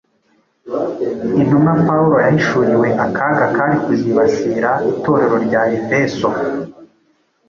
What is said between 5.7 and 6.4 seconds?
Efeso